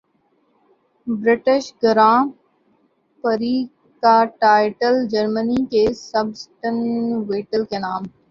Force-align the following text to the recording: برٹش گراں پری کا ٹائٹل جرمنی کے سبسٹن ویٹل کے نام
برٹش 1.07 1.63
گراں 1.83 2.19
پری 3.23 3.55
کا 4.03 4.15
ٹائٹل 4.39 4.95
جرمنی 5.11 5.65
کے 5.71 5.83
سبسٹن 5.99 6.75
ویٹل 7.29 7.65
کے 7.65 7.79
نام 7.79 8.03